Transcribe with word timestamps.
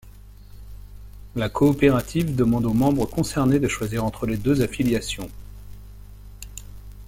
La 1.35 1.47
coopérative 1.49 2.35
demande 2.35 2.65
aux 2.65 2.73
membres 2.73 3.05
concernés 3.05 3.59
de 3.59 3.67
choisir 3.67 4.03
entre 4.03 4.25
les 4.25 4.35
deux 4.37 4.63
affiliations. 4.63 5.29